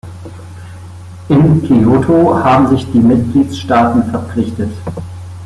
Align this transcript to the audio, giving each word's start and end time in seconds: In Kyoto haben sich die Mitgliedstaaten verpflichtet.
In 1.29 1.61
Kyoto 1.61 2.35
haben 2.43 2.69
sich 2.75 2.91
die 2.91 2.97
Mitgliedstaaten 2.99 4.09
verpflichtet. 4.09 4.71